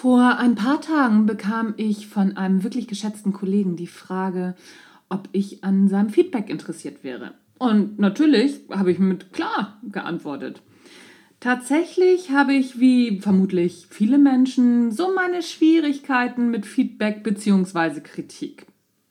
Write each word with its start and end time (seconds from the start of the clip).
Vor 0.00 0.38
ein 0.38 0.54
paar 0.54 0.80
Tagen 0.80 1.26
bekam 1.26 1.74
ich 1.76 2.06
von 2.06 2.38
einem 2.38 2.64
wirklich 2.64 2.88
geschätzten 2.88 3.34
Kollegen 3.34 3.76
die 3.76 3.86
Frage, 3.86 4.54
ob 5.10 5.28
ich 5.32 5.62
an 5.62 5.88
seinem 5.88 6.08
Feedback 6.08 6.48
interessiert 6.48 7.04
wäre. 7.04 7.34
Und 7.58 7.98
natürlich 7.98 8.60
habe 8.70 8.92
ich 8.92 8.98
mit 8.98 9.34
klar 9.34 9.78
geantwortet. 9.82 10.62
Tatsächlich 11.38 12.30
habe 12.30 12.54
ich, 12.54 12.80
wie 12.80 13.20
vermutlich 13.20 13.88
viele 13.90 14.16
Menschen, 14.16 14.90
so 14.90 15.12
meine 15.14 15.42
Schwierigkeiten 15.42 16.50
mit 16.50 16.64
Feedback 16.64 17.22
bzw. 17.22 18.00
Kritik. 18.00 18.64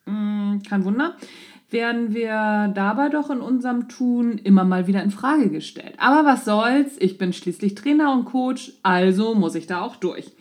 Hm, 0.07 0.63
kein 0.67 0.85
Wunder, 0.85 1.17
werden 1.69 2.15
wir 2.15 2.71
dabei 2.73 3.09
doch 3.09 3.29
in 3.29 3.41
unserem 3.41 3.89
Tun 3.89 4.39
immer 4.39 4.63
mal 4.63 4.87
wieder 4.87 5.03
in 5.03 5.11
Frage 5.11 5.51
gestellt. 5.51 5.93
Aber 5.97 6.27
was 6.27 6.45
soll's, 6.45 6.97
ich 6.97 7.19
bin 7.19 7.31
schließlich 7.31 7.75
Trainer 7.75 8.11
und 8.11 8.25
Coach, 8.25 8.73
also 8.81 9.35
muss 9.35 9.53
ich 9.53 9.67
da 9.67 9.81
auch 9.81 9.95
durch. 9.95 10.31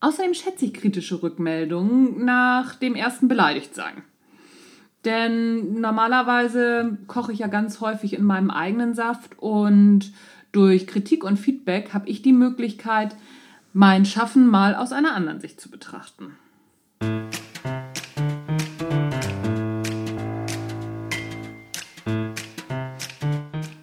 Außerdem 0.00 0.32
schätze 0.32 0.64
ich 0.64 0.74
kritische 0.74 1.24
Rückmeldungen 1.24 2.24
nach 2.24 2.76
dem 2.76 2.94
ersten 2.94 3.26
beleidigt 3.26 3.74
sein. 3.74 4.04
Denn 5.04 5.80
normalerweise 5.80 6.98
koche 7.08 7.32
ich 7.32 7.40
ja 7.40 7.48
ganz 7.48 7.80
häufig 7.80 8.12
in 8.14 8.22
meinem 8.22 8.50
eigenen 8.50 8.94
Saft 8.94 9.36
und 9.40 10.12
durch 10.52 10.86
Kritik 10.86 11.24
und 11.24 11.36
Feedback 11.36 11.92
habe 11.94 12.08
ich 12.08 12.22
die 12.22 12.32
Möglichkeit, 12.32 13.16
mein 13.72 14.04
Schaffen 14.04 14.46
mal 14.46 14.76
aus 14.76 14.92
einer 14.92 15.16
anderen 15.16 15.40
Sicht 15.40 15.60
zu 15.60 15.68
betrachten. 15.68 16.36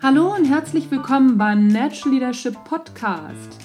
Hallo 0.01 0.33
und 0.33 0.45
herzlich 0.45 0.89
willkommen 0.91 1.37
beim 1.37 1.67
Natural 1.67 2.13
Leadership 2.13 2.63
Podcast 2.63 3.64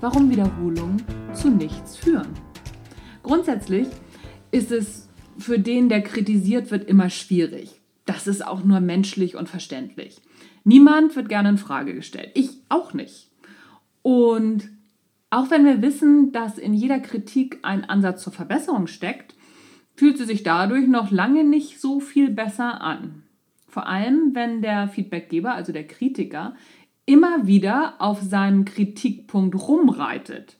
Warum 0.00 0.30
Wiederholungen 0.30 1.02
zu 1.32 1.50
nichts 1.50 1.96
führen. 1.96 2.28
Grundsätzlich 3.22 3.88
ist 4.50 4.72
es 4.72 5.08
für 5.38 5.58
den, 5.58 5.88
der 5.88 6.02
kritisiert 6.02 6.70
wird, 6.70 6.88
immer 6.88 7.10
schwierig. 7.10 7.80
Das 8.06 8.26
ist 8.26 8.46
auch 8.46 8.64
nur 8.64 8.80
menschlich 8.80 9.36
und 9.36 9.48
verständlich. 9.48 10.20
Niemand 10.64 11.16
wird 11.16 11.28
gerne 11.28 11.50
in 11.50 11.58
Frage 11.58 11.94
gestellt. 11.94 12.30
Ich 12.34 12.50
auch 12.68 12.92
nicht. 12.92 13.30
Und 14.02 14.68
auch 15.30 15.50
wenn 15.50 15.64
wir 15.64 15.80
wissen, 15.80 16.32
dass 16.32 16.58
in 16.58 16.74
jeder 16.74 16.98
Kritik 16.98 17.60
ein 17.62 17.84
Ansatz 17.84 18.22
zur 18.22 18.32
Verbesserung 18.32 18.86
steckt, 18.86 19.34
fühlt 19.94 20.18
sie 20.18 20.24
sich 20.24 20.42
dadurch 20.42 20.88
noch 20.88 21.10
lange 21.10 21.44
nicht 21.44 21.80
so 21.80 22.00
viel 22.00 22.30
besser 22.30 22.80
an. 22.80 23.22
Vor 23.68 23.86
allem, 23.86 24.34
wenn 24.34 24.62
der 24.62 24.88
Feedbackgeber, 24.88 25.54
also 25.54 25.72
der 25.72 25.86
Kritiker, 25.86 26.56
immer 27.10 27.48
wieder 27.48 27.94
auf 27.98 28.22
seinem 28.22 28.64
Kritikpunkt 28.64 29.56
rumreitet. 29.56 30.58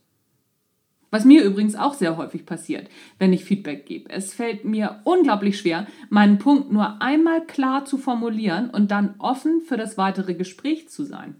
Was 1.12 1.24
mir 1.24 1.44
übrigens 1.44 1.76
auch 1.76 1.94
sehr 1.94 2.16
häufig 2.16 2.44
passiert, 2.44 2.88
wenn 3.20 3.32
ich 3.32 3.44
Feedback 3.44 3.86
gebe. 3.86 4.10
Es 4.10 4.34
fällt 4.34 4.64
mir 4.64 5.00
unglaublich 5.04 5.58
schwer, 5.58 5.86
meinen 6.08 6.38
Punkt 6.38 6.72
nur 6.72 7.00
einmal 7.00 7.46
klar 7.46 7.84
zu 7.84 7.98
formulieren 7.98 8.68
und 8.68 8.90
dann 8.90 9.14
offen 9.18 9.60
für 9.60 9.76
das 9.76 9.96
weitere 9.96 10.34
Gespräch 10.34 10.88
zu 10.88 11.04
sein. 11.04 11.36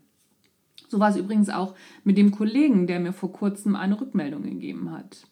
So 0.89 1.01
war 1.01 1.11
es 1.11 1.17
übrigens 1.17 1.51
auch 1.51 1.75
mit 2.05 2.17
dem 2.17 2.31
Kollegen, 2.31 2.87
der 2.87 3.01
mir 3.01 3.13
vor 3.13 3.33
kurzem 3.33 3.75
eine 3.75 4.01
Rückmeldung 4.01 4.43
gegeben 4.43 4.93
hat. 4.93 5.27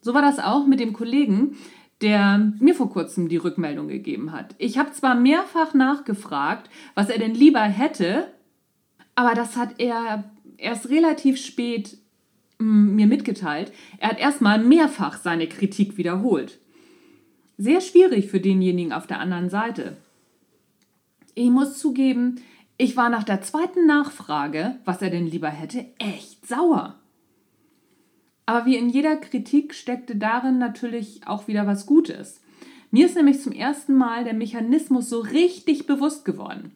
So 0.00 0.12
war 0.12 0.22
das 0.22 0.40
auch 0.40 0.66
mit 0.66 0.80
dem 0.80 0.92
Kollegen, 0.92 1.56
der 2.00 2.52
mir 2.58 2.74
vor 2.74 2.90
kurzem 2.90 3.28
die 3.28 3.36
Rückmeldung 3.36 3.86
gegeben 3.86 4.32
hat. 4.32 4.56
Ich 4.58 4.76
habe 4.76 4.90
zwar 4.90 5.14
mehrfach 5.14 5.74
nachgefragt, 5.74 6.68
was 6.94 7.10
er 7.10 7.18
denn 7.18 7.34
lieber 7.34 7.62
hätte, 7.62 8.28
aber 9.18 9.34
das 9.34 9.56
hat 9.56 9.80
er 9.80 10.30
erst 10.58 10.90
relativ 10.90 11.44
spät 11.44 11.98
mm, 12.60 12.94
mir 12.94 13.08
mitgeteilt. 13.08 13.72
Er 13.98 14.10
hat 14.10 14.20
erstmal 14.20 14.62
mehrfach 14.62 15.18
seine 15.18 15.48
Kritik 15.48 15.98
wiederholt. 15.98 16.60
Sehr 17.56 17.80
schwierig 17.80 18.28
für 18.28 18.38
denjenigen 18.38 18.92
auf 18.92 19.08
der 19.08 19.18
anderen 19.18 19.50
Seite. 19.50 19.96
Ich 21.34 21.50
muss 21.50 21.80
zugeben, 21.80 22.36
ich 22.76 22.96
war 22.96 23.10
nach 23.10 23.24
der 23.24 23.42
zweiten 23.42 23.86
Nachfrage, 23.86 24.76
was 24.84 25.02
er 25.02 25.10
denn 25.10 25.26
lieber 25.26 25.50
hätte, 25.50 25.86
echt 25.98 26.46
sauer. 26.46 26.94
Aber 28.46 28.66
wie 28.66 28.76
in 28.76 28.88
jeder 28.88 29.16
Kritik 29.16 29.74
steckte 29.74 30.14
darin 30.14 30.58
natürlich 30.58 31.22
auch 31.26 31.48
wieder 31.48 31.66
was 31.66 31.86
Gutes. 31.86 32.40
Mir 32.92 33.06
ist 33.06 33.16
nämlich 33.16 33.42
zum 33.42 33.52
ersten 33.52 33.96
Mal 33.96 34.22
der 34.22 34.34
Mechanismus 34.34 35.08
so 35.10 35.18
richtig 35.18 35.88
bewusst 35.88 36.24
geworden. 36.24 36.70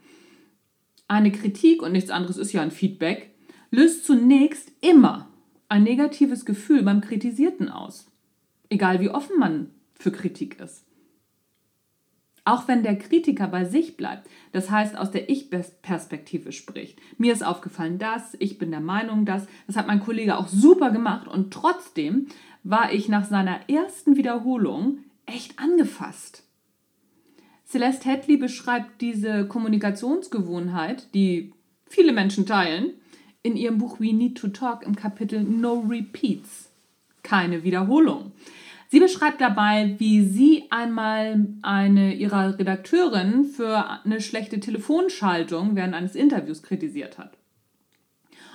Eine 1.13 1.31
Kritik, 1.31 1.83
und 1.83 1.93
nichts 1.93 2.09
anderes 2.09 2.39
ist 2.39 2.55
ja 2.55 2.63
ein 2.63 2.71
Feedback, 2.71 3.35
löst 3.71 4.07
zunächst 4.07 4.73
immer 4.81 5.29
ein 5.69 5.83
negatives 5.83 6.47
Gefühl 6.47 6.83
beim 6.83 7.03
Kritisierten 7.03 7.69
aus. 7.69 8.11
Egal 8.71 8.99
wie 9.01 9.11
offen 9.11 9.39
man 9.39 9.69
für 9.93 10.11
Kritik 10.11 10.59
ist. 10.59 10.87
Auch 12.47 12.67
wenn 12.67 12.83
der 12.83 12.99
Kritiker 12.99 13.47
bei 13.47 13.67
sich 13.67 13.99
bleibt, 13.99 14.27
das 14.53 14.71
heißt 14.71 14.97
aus 14.97 15.11
der 15.11 15.29
Ich-Perspektive 15.29 16.51
spricht. 16.51 16.99
Mir 17.19 17.35
ist 17.35 17.45
aufgefallen 17.45 17.99
das, 17.99 18.35
ich 18.39 18.57
bin 18.57 18.71
der 18.71 18.81
Meinung 18.81 19.27
das, 19.27 19.47
das 19.67 19.77
hat 19.77 19.89
mein 19.89 20.01
Kollege 20.01 20.39
auch 20.39 20.49
super 20.49 20.91
gemacht 20.93 21.29
und 21.29 21.53
trotzdem 21.53 22.29
war 22.63 22.91
ich 22.91 23.11
nach 23.11 23.27
seiner 23.27 23.69
ersten 23.69 24.17
Wiederholung 24.17 25.01
echt 25.27 25.59
angefasst. 25.59 26.45
Celeste 27.73 28.11
Hadley 28.11 28.37
beschreibt 28.37 29.01
diese 29.01 29.47
Kommunikationsgewohnheit, 29.49 31.09
die 31.15 31.55
viele 31.87 32.13
Menschen 32.13 32.45
teilen, 32.45 32.91
in 33.43 33.57
ihrem 33.57 33.79
Buch 33.79 33.99
We 33.99 34.13
Need 34.13 34.37
to 34.37 34.49
Talk 34.49 34.83
im 34.83 34.95
Kapitel 34.95 35.43
No 35.43 35.83
Repeats. 35.89 36.71
Keine 37.23 37.65
Wiederholung. 37.65 38.33
Sie 38.89 39.01
beschreibt 39.01 39.41
dabei, 39.41 39.95
wie 39.97 40.23
sie 40.23 40.65
einmal 40.69 41.47
eine 41.63 42.15
ihrer 42.15 42.59
Redakteurin 42.59 43.45
für 43.45 44.03
eine 44.05 44.21
schlechte 44.21 44.61
Telefonschaltung 44.61 45.75
während 45.75 45.95
eines 45.95 46.15
Interviews 46.15 46.63
kritisiert 46.63 47.17
hat. 47.17 47.39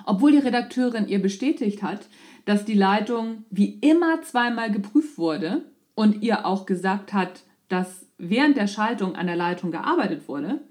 Obwohl 0.05 0.33
die 0.33 0.37
Redakteurin 0.37 1.07
ihr 1.07 1.23
bestätigt 1.23 1.81
hat, 1.81 2.07
dass 2.45 2.65
die 2.65 2.75
Leitung 2.75 3.45
wie 3.49 3.79
immer 3.81 4.21
zweimal 4.21 4.69
geprüft 4.69 5.17
wurde 5.17 5.65
und 5.95 6.21
ihr 6.21 6.45
auch 6.45 6.67
gesagt 6.67 7.13
hat, 7.13 7.41
dass 7.67 8.06
während 8.17 8.57
der 8.57 8.67
Schaltung 8.67 9.15
an 9.15 9.27
der 9.27 9.35
Leitung 9.35 9.71
gearbeitet 9.71 10.27
wurde, 10.27 10.61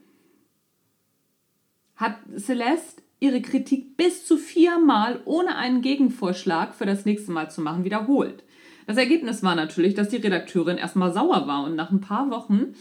hat 1.97 2.17
Celeste 2.37 3.03
ihre 3.21 3.41
Kritik 3.41 3.97
bis 3.97 4.27
zu 4.27 4.37
viermal 4.37 5.21
ohne 5.25 5.57
einen 5.57 5.81
Gegenvorschlag 5.81 6.75
für 6.75 6.87
das 6.87 7.05
nächste 7.05 7.33
Mal 7.33 7.51
zu 7.51 7.63
machen 7.63 7.85
wiederholt. 7.85 8.45
Das 8.87 8.99
Ergebnis 8.99 9.43
war 9.43 9.55
natürlich, 9.55 9.95
dass 9.95 10.11
die 10.11 10.17
Redakteurin 10.17 10.77
erstmal 10.77 11.13
sauer 11.13 11.47
war 11.47 11.65
und 11.65 11.75
nach 11.75 11.91
ein 11.91 12.01
paar 12.01 12.31
Wochen 12.31 12.75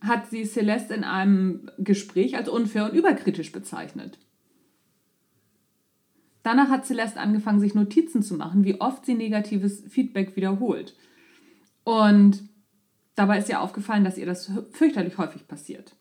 hat 0.00 0.28
sie 0.28 0.44
Celeste 0.44 0.94
in 0.94 1.04
einem 1.04 1.70
Gespräch 1.78 2.36
als 2.36 2.48
unfair 2.48 2.84
und 2.84 2.94
überkritisch 2.94 3.52
bezeichnet. 3.52 4.18
Danach 6.42 6.68
hat 6.68 6.86
Celeste 6.86 7.20
angefangen, 7.20 7.60
sich 7.60 7.74
Notizen 7.74 8.22
zu 8.22 8.34
machen, 8.34 8.64
wie 8.64 8.80
oft 8.80 9.04
sie 9.04 9.14
negatives 9.14 9.82
Feedback 9.88 10.36
wiederholt. 10.36 10.94
Und 11.84 12.47
Dabei 13.18 13.38
ist 13.38 13.48
ihr 13.48 13.60
aufgefallen, 13.60 14.04
dass 14.04 14.16
ihr 14.16 14.26
das 14.26 14.48
fürchterlich 14.70 15.18
häufig 15.18 15.48
passiert. 15.48 15.96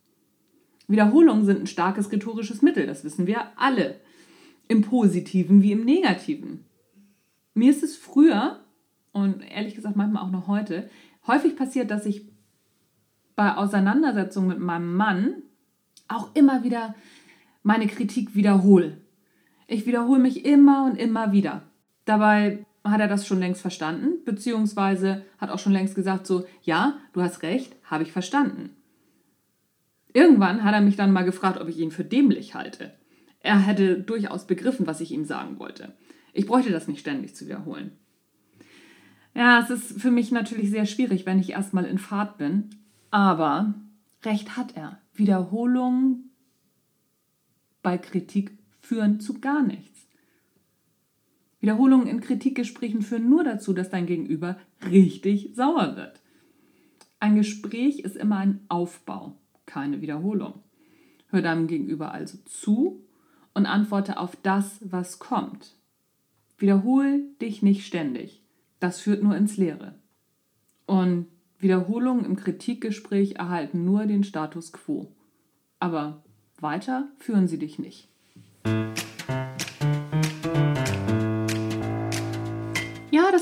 Wiederholungen 0.88 1.46
sind 1.46 1.60
ein 1.60 1.66
starkes 1.66 2.12
rhetorisches 2.12 2.62
Mittel, 2.62 2.86
das 2.86 3.04
wissen 3.04 3.26
wir 3.26 3.48
alle. 3.56 4.00
Im 4.68 4.84
positiven 4.84 5.64
wie 5.64 5.72
im 5.72 5.84
negativen. 5.84 6.66
Mir 7.56 7.72
ist 7.72 7.82
es 7.82 7.98
früher 7.98 8.60
und 9.14 9.42
ehrlich 9.42 9.74
gesagt 9.74 9.96
manchmal 9.96 10.22
auch 10.22 10.30
noch 10.30 10.46
heute 10.46 10.92
häufig 11.26 11.56
passiert, 11.56 11.90
dass 11.90 12.06
ich 12.06 12.30
bei 13.36 13.56
Auseinandersetzungen 13.56 14.50
mit 14.50 14.60
meinem 14.60 14.96
Mann 14.96 15.42
auch 16.08 16.36
immer 16.36 16.64
wieder 16.64 16.94
meine 17.64 17.88
Kritik 17.88 18.36
wiederhole. 18.36 19.02
Ich 19.66 19.88
wiederhole 19.88 20.22
mich 20.22 20.46
immer 20.46 20.86
und 20.86 20.98
immer 20.98 21.32
wieder. 21.32 21.64
Dabei 22.06 22.67
hat 22.92 23.02
er 23.02 23.08
das 23.08 23.28
schon 23.28 23.40
längst 23.40 23.62
verstanden, 23.62 24.24
beziehungsweise 24.26 25.24
hat 25.38 25.50
auch 25.50 25.60
schon 25.60 25.74
längst 25.74 25.96
gesagt, 25.96 26.28
so, 26.28 26.46
ja, 26.64 26.98
du 27.14 27.22
hast 27.22 27.44
recht, 27.44 27.76
habe 27.84 28.04
ich 28.04 28.12
verstanden. 28.12 28.72
Irgendwann 30.14 30.64
hat 30.64 30.74
er 30.74 30.82
mich 30.82 30.96
dann 30.96 31.12
mal 31.12 31.24
gefragt, 31.24 31.60
ob 31.60 31.68
ich 31.68 31.78
ihn 31.78 31.92
für 31.92 32.04
dämlich 32.04 32.56
halte. 32.56 32.94
Er 33.40 33.60
hätte 33.60 34.00
durchaus 34.00 34.48
begriffen, 34.48 34.88
was 34.88 35.02
ich 35.02 35.12
ihm 35.12 35.26
sagen 35.26 35.60
wollte. 35.60 35.94
Ich 36.34 36.48
bräuchte 36.48 36.72
das 36.72 36.88
nicht 36.88 37.00
ständig 37.00 37.36
zu 37.36 37.46
wiederholen. 37.46 37.92
Ja, 39.34 39.60
es 39.62 39.70
ist 39.70 40.02
für 40.02 40.12
mich 40.12 40.32
natürlich 40.32 40.72
sehr 40.72 40.86
schwierig, 40.86 41.26
wenn 41.26 41.40
ich 41.40 41.52
erstmal 41.52 41.86
in 41.86 42.00
Fahrt 42.00 42.38
bin, 42.38 42.70
aber 43.12 43.76
recht 44.24 44.58
hat 44.58 44.76
er. 44.76 45.00
Wiederholungen 45.14 46.32
bei 47.84 47.98
Kritik 47.98 48.58
führen 48.82 49.20
zu 49.20 49.40
gar 49.40 49.62
nichts. 49.62 49.97
Wiederholungen 51.68 52.08
in 52.08 52.22
Kritikgesprächen 52.22 53.02
führen 53.02 53.30
nur 53.30 53.44
dazu, 53.44 53.74
dass 53.74 53.90
dein 53.90 54.06
Gegenüber 54.06 54.56
richtig 54.90 55.52
sauer 55.54 55.98
wird. 55.98 56.22
Ein 57.20 57.36
Gespräch 57.36 58.00
ist 58.00 58.16
immer 58.16 58.38
ein 58.38 58.62
Aufbau, 58.70 59.36
keine 59.66 60.00
Wiederholung. 60.00 60.64
Hör 61.28 61.42
deinem 61.42 61.68
Gegenüber 61.68 62.14
also 62.14 62.38
zu 62.46 63.04
und 63.54 63.66
antworte 63.66 64.18
auf 64.18 64.38
das, 64.44 64.80
was 64.80 65.20
kommt. 65.20 65.76
Wiederhol 66.58 67.26
dich 67.42 67.62
nicht 67.62 67.86
ständig. 67.86 68.42
Das 68.80 69.02
führt 69.02 69.22
nur 69.22 69.36
ins 69.36 69.58
Leere. 69.58 69.96
Und 70.86 71.28
Wiederholungen 71.60 72.24
im 72.24 72.38
Kritikgespräch 72.38 73.36
erhalten 73.36 73.84
nur 73.84 74.06
den 74.06 74.24
Status 74.24 74.72
quo. 74.72 75.12
Aber 75.82 76.24
weiter 76.62 77.10
führen 77.18 77.50
sie 77.50 77.60
dich 77.60 77.78
nicht. 77.78 78.08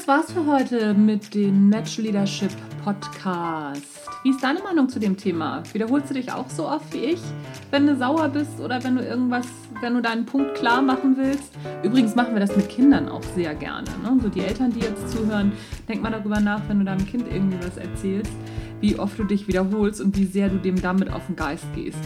Das 0.06 0.07
war's 0.07 0.31
für 0.31 0.46
heute 0.46 0.94
mit 0.94 1.34
dem 1.34 1.69
Natural 1.69 2.06
Leadership 2.06 2.52
Podcast. 2.84 3.81
Wie 4.24 4.30
ist 4.30 4.44
deine 4.44 4.62
Meinung 4.62 4.88
zu 4.88 5.00
dem 5.00 5.18
Thema? 5.18 5.63
Wiederholst 5.74 6.12
du 6.12 6.13
dich 6.13 6.31
auch 6.31 6.48
so 6.50 6.68
oft 6.68 6.94
wie 6.94 7.06
ich, 7.06 7.22
wenn 7.72 7.88
du 7.88 7.96
sauer 7.96 8.30
bist 8.30 8.60
oder 8.60 8.84
wenn 8.84 8.98
du 8.98 9.04
irgendwas, 9.04 9.48
wenn 9.81 9.96
du 9.96 10.02
deinen 10.02 10.25
Punkt 10.25 10.56
klar 10.56 10.84
machen 10.84 11.18
willst? 11.18 11.54
Übrigens 11.81 12.13
machen 12.13 12.34
wir 12.34 12.40
das 12.40 12.56
mit 12.56 12.69
Kindern 12.69 13.10
auch 13.10 13.24
sehr 13.36 13.56
gerne. 13.56 13.90
Ne? 14.04 14.19
So 14.22 14.30
die 14.30 14.42
Eltern, 14.42 14.72
die 14.72 14.81
jetzt 14.81 15.10
zuhören, 15.10 15.54
denk 15.90 16.04
mal 16.04 16.12
darüber 16.12 16.40
nach, 16.40 16.62
wenn 16.68 16.80
du 16.80 16.86
deinem 16.86 17.06
Kind 17.07 17.25
irgendwie 17.31 17.57
was 17.66 17.78
erzählst, 17.78 18.34
wie 18.81 19.00
oft 19.00 19.18
du 19.18 19.24
dich 19.24 19.48
wiederholst 19.48 20.02
und 20.02 20.16
wie 20.18 20.25
sehr 20.25 20.50
du 20.50 20.57
dem 20.57 20.80
damit 20.80 21.12
auf 21.12 21.25
den 21.25 21.36
Geist 21.36 21.66
gehst 21.74 22.00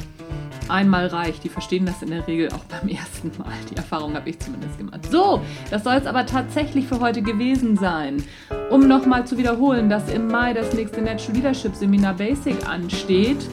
einmal 0.70 1.08
reicht. 1.08 1.44
Die 1.44 1.50
verstehen 1.50 1.86
das 1.86 2.02
in 2.02 2.10
der 2.10 2.28
Regel 2.28 2.50
auch 2.50 2.64
beim 2.66 2.88
ersten 2.90 3.32
Mal. 3.38 3.54
Die 3.70 3.78
Erfahrung 3.78 4.16
habe 4.16 4.30
ich 4.30 4.40
zumindest 4.40 4.78
gemacht. 4.78 5.10
So, 5.10 5.42
das 5.70 5.84
soll 5.84 5.96
es 5.96 6.06
aber 6.06 6.26
tatsächlich 6.26 6.88
für 6.88 7.00
heute 7.00 7.22
gewesen 7.22 7.78
sein. 7.78 8.24
Um 8.70 8.88
nochmal 8.88 9.26
zu 9.26 9.38
wiederholen, 9.38 9.90
dass 9.90 10.12
im 10.12 10.28
Mai 10.28 10.54
das 10.54 10.74
nächste 10.74 11.02
Natural 11.02 11.36
Leadership 11.36 11.76
Seminar 11.76 12.14
Basic 12.14 12.68
ansteht 12.68 13.48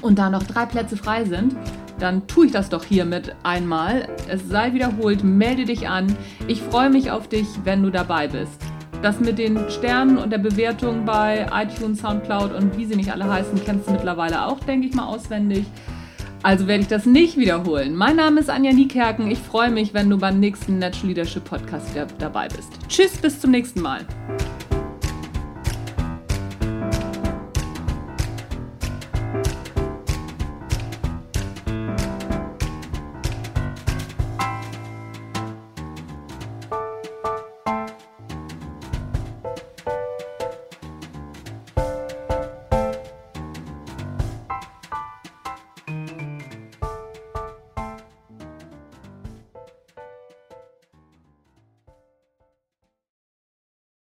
und 0.00 0.18
da 0.18 0.30
noch 0.30 0.42
drei 0.42 0.66
Plätze 0.66 0.96
frei 0.96 1.24
sind, 1.24 1.54
dann 1.98 2.26
tue 2.26 2.46
ich 2.46 2.52
das 2.52 2.68
doch 2.68 2.84
hiermit 2.84 3.36
einmal. 3.44 4.08
Es 4.28 4.48
sei 4.48 4.72
wiederholt, 4.72 5.22
melde 5.22 5.64
dich 5.64 5.88
an. 5.88 6.16
Ich 6.48 6.60
freue 6.60 6.90
mich 6.90 7.10
auf 7.10 7.28
dich, 7.28 7.46
wenn 7.64 7.82
du 7.82 7.90
dabei 7.90 8.26
bist. 8.26 8.71
Das 9.02 9.18
mit 9.18 9.36
den 9.36 9.58
Sternen 9.68 10.16
und 10.16 10.30
der 10.30 10.38
Bewertung 10.38 11.04
bei 11.04 11.44
iTunes, 11.52 11.98
Soundcloud 11.98 12.54
und 12.54 12.78
wie 12.78 12.86
sie 12.86 12.94
nicht 12.94 13.10
alle 13.10 13.28
heißen, 13.28 13.60
kennst 13.64 13.88
du 13.88 13.92
mittlerweile 13.92 14.46
auch, 14.46 14.60
denke 14.60 14.86
ich 14.86 14.94
mal, 14.94 15.06
auswendig. 15.06 15.64
Also 16.44 16.68
werde 16.68 16.82
ich 16.82 16.88
das 16.88 17.04
nicht 17.04 17.36
wiederholen. 17.36 17.96
Mein 17.96 18.16
Name 18.16 18.38
ist 18.38 18.48
Anja 18.48 18.72
Niekerken. 18.72 19.28
Ich 19.28 19.40
freue 19.40 19.70
mich, 19.70 19.92
wenn 19.92 20.08
du 20.08 20.18
beim 20.18 20.38
nächsten 20.38 20.78
Natural 20.78 21.08
Leadership 21.08 21.44
Podcast 21.44 21.92
wieder 21.92 22.06
dabei 22.18 22.46
bist. 22.46 22.70
Tschüss, 22.88 23.16
bis 23.16 23.40
zum 23.40 23.50
nächsten 23.50 23.80
Mal. 23.80 24.06